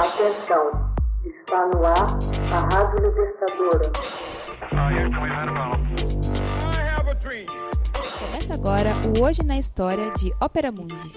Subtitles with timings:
[0.00, 0.64] Atenção,
[1.26, 2.16] está no ar
[2.50, 3.92] a Rádio Libertadora.
[8.18, 11.12] Começa agora o Hoje na História de Ópera Mundi.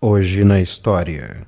[0.00, 1.44] Hoje na História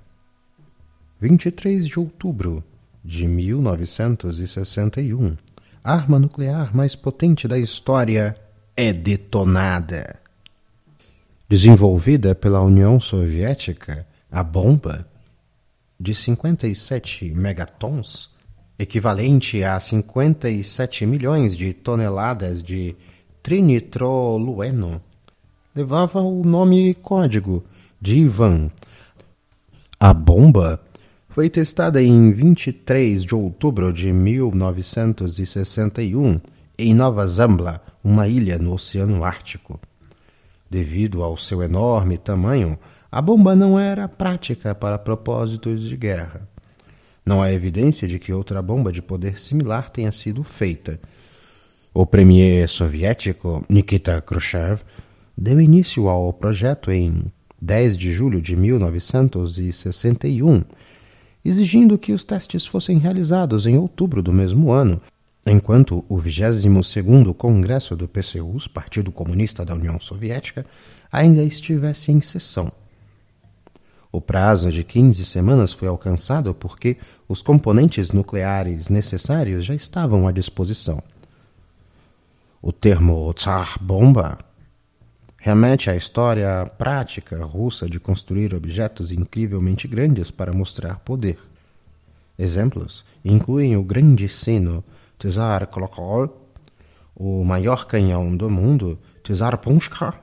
[1.21, 2.65] 23 de outubro
[3.05, 5.37] de 1961
[5.85, 8.37] a arma nuclear mais potente da história
[8.77, 10.19] é detonada.
[11.49, 15.07] Desenvolvida pela União Soviética, a bomba
[15.99, 18.29] de 57 megatons,
[18.79, 22.95] equivalente a 57 milhões de toneladas de
[23.43, 25.03] trinitrolueno,
[25.75, 27.65] levava o nome código
[28.01, 28.71] de Ivan.
[29.99, 30.81] A bomba
[31.29, 36.37] foi testada em 23 de outubro de 1961
[36.79, 39.79] em Nova Zambla, uma ilha no Oceano Ártico.
[40.71, 42.79] Devido ao seu enorme tamanho,
[43.11, 46.49] a bomba não era prática para propósitos de guerra.
[47.25, 50.99] Não há evidência de que outra bomba de poder similar tenha sido feita.
[51.93, 54.83] O premier soviético Nikita Khrushchev
[55.37, 57.25] deu início ao projeto em
[57.61, 60.65] 10 de julho de 1961
[61.45, 65.01] exigindo que os testes fossem realizados em outubro do mesmo ano,
[65.47, 70.67] enquanto o 22º Congresso do PCUS, Partido Comunista da União Soviética,
[71.11, 72.71] ainda estivesse em sessão.
[74.13, 76.97] O prazo de 15 semanas foi alcançado porque
[77.29, 81.01] os componentes nucleares necessários já estavam à disposição.
[82.61, 84.37] O termo Tsar Bomba
[85.39, 91.39] remete à história prática russa de construir objetos incrivelmente grandes para mostrar poder.
[92.37, 94.83] Exemplos incluem o grande sino
[95.19, 96.51] Tsar Kolokol,
[97.15, 100.15] o maior canhão do mundo Tsar Punchka.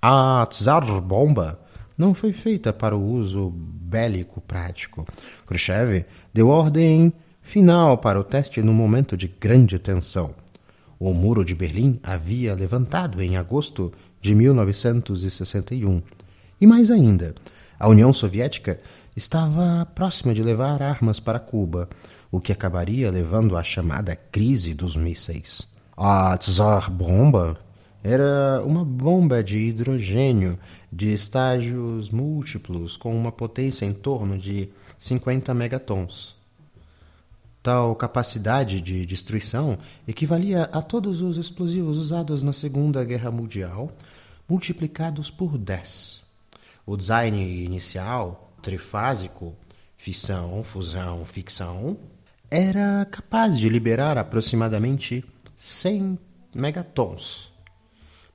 [0.00, 1.60] A Tsar Bomba
[1.96, 5.06] não foi feita para o uso bélico prático.
[5.46, 10.34] Khrushchev deu ordem final para o teste no momento de grande tensão.
[10.98, 16.02] O muro de Berlim havia levantado em agosto de 1961.
[16.60, 17.34] E mais ainda,
[17.78, 18.80] a União Soviética
[19.14, 21.88] estava próxima de levar armas para Cuba,
[22.30, 25.68] o que acabaria levando à chamada crise dos mísseis.
[25.96, 27.58] A Tsar Bomba
[28.06, 30.56] era uma bomba de hidrogênio
[30.92, 36.36] de estágios múltiplos com uma potência em torno de 50 megatons.
[37.60, 43.90] Tal capacidade de destruição equivalia a todos os explosivos usados na Segunda Guerra Mundial,
[44.48, 46.22] multiplicados por 10.
[46.86, 49.52] O design inicial, trifásico,
[49.96, 51.96] fissão, fusão, ficção,
[52.48, 55.24] era capaz de liberar aproximadamente
[55.56, 56.16] 100
[56.54, 57.55] megatons.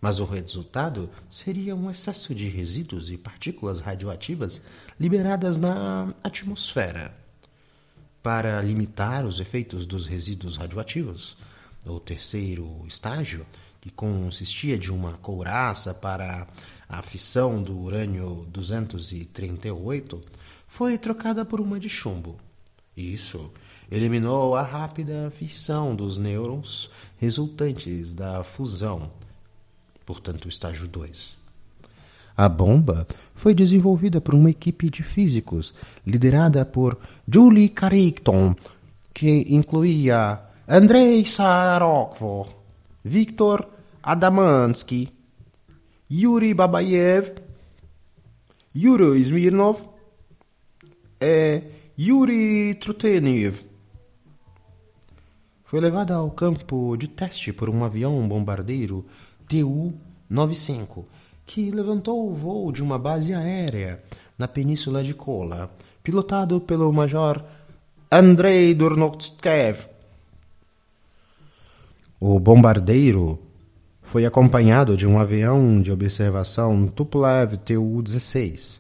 [0.02, 4.62] Mas o resultado seria um excesso de resíduos e partículas radioativas
[5.00, 7.16] liberadas na atmosfera.
[8.24, 11.38] Para limitar os efeitos dos resíduos radioativos,
[11.86, 13.46] o terceiro estágio
[13.80, 16.48] que consistia de uma couraça para
[16.88, 20.22] a fissão do urânio 238,
[20.68, 22.38] foi trocada por uma de chumbo.
[22.96, 23.52] Isso
[23.90, 29.10] eliminou a rápida fissão dos nêurons resultantes da fusão,
[30.06, 31.38] portanto, o estágio 2.
[32.36, 35.74] A bomba foi desenvolvida por uma equipe de físicos
[36.06, 36.98] liderada por
[37.32, 38.56] Julie Carrington,
[39.14, 42.50] que incluía Andrei Sarokov,
[43.04, 43.68] Viktor
[44.02, 45.12] Adamansky,
[46.10, 47.36] Yuri Babayev,
[48.76, 49.82] Yuri Smirnov
[51.22, 51.64] e
[52.00, 53.64] Yuri Truteniev.
[55.66, 59.06] Foi levada ao campo de teste por um avião bombardeiro
[59.52, 61.04] Tu-95,
[61.46, 64.02] que levantou o voo de uma base aérea
[64.38, 65.70] na península de Kola,
[66.02, 67.44] pilotado pelo major
[68.10, 69.90] Andrei Durnotskev.
[72.18, 73.38] O bombardeiro
[74.02, 78.80] foi acompanhado de um avião de observação Tupolev Tu-16,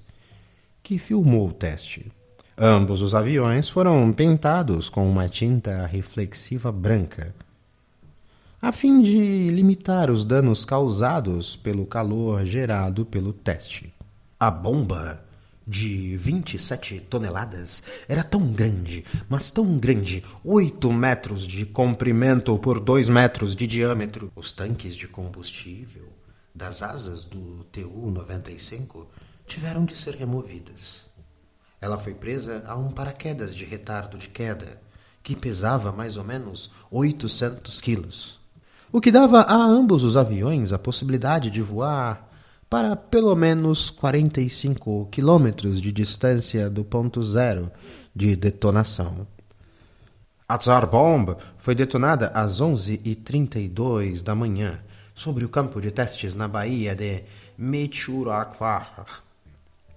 [0.81, 2.09] que filmou o teste.
[2.57, 7.35] Ambos os aviões foram pintados com uma tinta reflexiva branca,
[8.61, 13.91] a fim de limitar os danos causados pelo calor gerado pelo teste.
[14.39, 15.25] A bomba
[15.65, 23.09] de 27 toneladas era tão grande, mas tão grande, 8 metros de comprimento por 2
[23.09, 24.31] metros de diâmetro.
[24.35, 26.09] Os tanques de combustível
[26.53, 29.07] das asas do Tu-95
[29.47, 31.09] tiveram de ser removidas.
[31.79, 34.79] Ela foi presa a um paraquedas de retardo de queda,
[35.23, 38.40] que pesava mais ou menos 800 quilos,
[38.91, 42.27] o que dava a ambos os aviões a possibilidade de voar
[42.69, 47.71] para pelo menos 45 quilômetros de distância do ponto zero
[48.13, 49.25] de detonação.
[50.47, 54.79] A Tsar Bomb foi detonada às 11h32 da manhã
[55.15, 57.23] sobre o campo de testes na Baía de
[57.57, 59.05] Mechurakvar,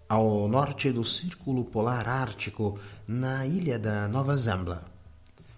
[0.08, 4.93] ao norte do Círculo Polar Ártico, na ilha da Nova Zembla.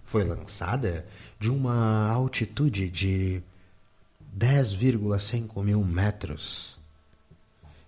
[0.07, 1.05] Foi lançada
[1.37, 3.43] de uma altitude de
[4.39, 6.79] 10,5 mil metros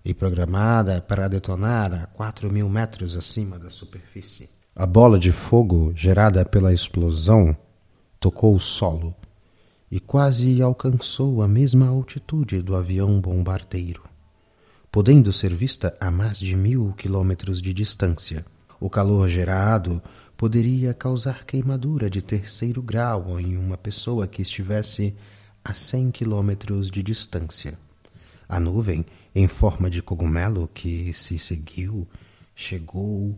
[0.03, 4.49] e programada para detonar a 4 mil metros acima da superfície.
[4.75, 7.55] A bola de fogo gerada pela explosão
[8.19, 9.15] tocou o solo
[9.89, 14.03] e quase alcançou a mesma altitude do avião bombardeiro,
[14.91, 18.45] podendo ser vista a mais de mil quilômetros de distância.
[18.77, 20.01] O calor gerado
[20.39, 25.13] poderia causar queimadura de terceiro grau em uma pessoa que estivesse
[25.61, 27.77] a 100 quilômetros de distância.
[28.47, 29.05] A nuvem,
[29.35, 32.07] em forma de cogumelo que se seguiu,
[32.55, 33.37] chegou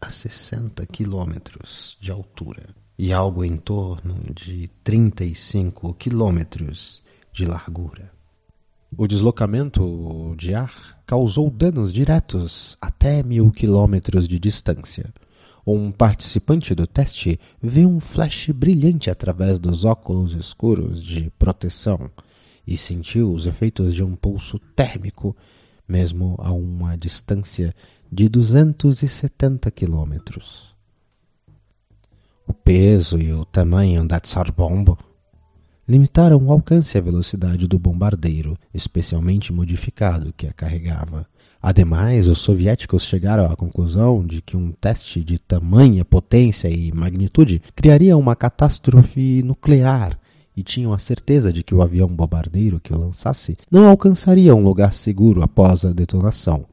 [0.00, 7.02] a 60 quilômetros de altura e algo em torno de 35 quilômetros
[7.32, 8.12] de largura.
[8.96, 15.12] O deslocamento de ar causou danos diretos até mil quilômetros de distância.
[15.70, 22.10] Um participante do teste vê um flash brilhante através dos óculos escuros de proteção
[22.66, 25.36] e sentiu os efeitos de um pulso térmico,
[25.86, 27.74] mesmo a uma distância
[28.10, 30.74] de 270 quilômetros.
[32.46, 34.96] O peso e o tamanho da Tsar Bomb
[35.88, 41.26] limitaram o alcance e a velocidade do bombardeiro, especialmente modificado, que a carregava.
[41.60, 47.60] Ademais, os soviéticos chegaram à conclusão de que um teste de tamanha potência e magnitude
[47.74, 50.18] criaria uma catástrofe nuclear
[50.56, 54.62] e tinham a certeza de que o avião bombardeiro que o lançasse não alcançaria um
[54.62, 56.66] lugar seguro após a detonação.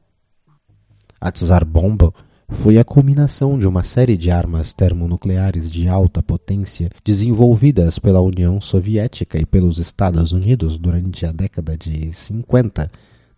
[1.20, 2.12] A Tsar Bomba
[2.48, 8.60] foi a culminação de uma série de armas termonucleares de alta potência desenvolvidas pela União
[8.60, 12.90] Soviética e pelos Estados Unidos durante a década de 50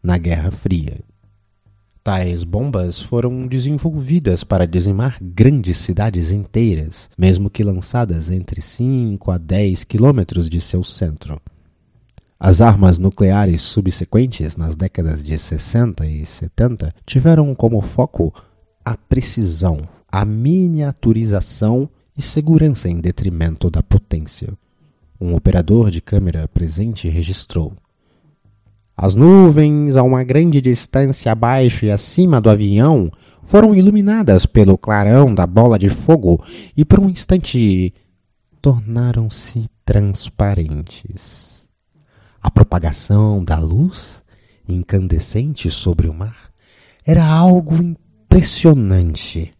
[0.03, 0.99] na Guerra Fria.
[2.05, 9.39] Tais bombas foram desenvolvidas para dizimar grandes cidades inteiras, mesmo que lançadas entre 5 a
[9.39, 11.41] 10 quilômetros de seu centro.
[12.41, 18.33] As armas nucleares subsequentes, nas décadas de 60 e 70, tiveram como foco
[18.89, 19.81] a precisão,
[20.11, 24.53] a miniaturização e segurança em detrimento da potência.
[25.21, 27.75] Um operador de câmera presente registrou
[28.97, 33.13] as nuvens, a uma grande distância abaixo e acima do avião,
[33.45, 36.43] foram iluminadas pelo clarão da bola de fogo
[36.77, 37.95] e por um instante
[38.61, 41.65] tornaram-se transparentes.
[42.43, 44.21] A propagação da luz
[44.69, 46.51] incandescente sobre o mar
[47.07, 47.95] era algo
[48.29, 49.55] impressionante.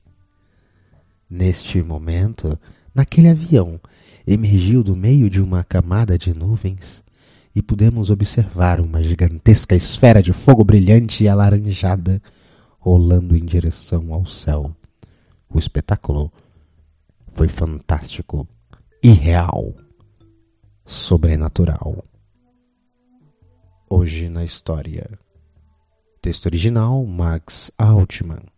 [1.29, 2.59] Neste momento,
[2.95, 3.81] naquele avião,
[4.27, 7.03] emergiu do meio de uma camada de nuvens
[7.55, 12.21] e pudemos observar uma gigantesca esfera de fogo brilhante e alaranjada
[12.79, 14.77] rolando em direção ao céu.
[15.49, 16.31] O espetáculo
[17.33, 18.47] foi fantástico,
[19.03, 19.75] irreal,
[20.85, 22.05] sobrenatural.
[23.89, 25.09] Hoje na história.
[26.21, 28.58] Texto original Max Altman.